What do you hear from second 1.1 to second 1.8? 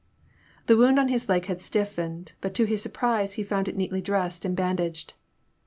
leg had